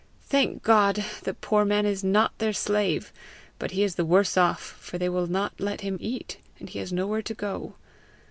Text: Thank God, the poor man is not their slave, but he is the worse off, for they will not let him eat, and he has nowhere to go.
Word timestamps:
Thank 0.23 0.63
God, 0.63 1.05
the 1.21 1.35
poor 1.35 1.63
man 1.63 1.85
is 1.85 2.03
not 2.03 2.35
their 2.39 2.53
slave, 2.53 3.13
but 3.59 3.69
he 3.69 3.83
is 3.83 3.93
the 3.97 4.03
worse 4.03 4.35
off, 4.35 4.75
for 4.79 4.97
they 4.97 5.09
will 5.09 5.27
not 5.27 5.59
let 5.59 5.81
him 5.81 5.99
eat, 6.01 6.39
and 6.59 6.67
he 6.67 6.79
has 6.79 6.91
nowhere 6.91 7.21
to 7.21 7.33
go. 7.35 7.75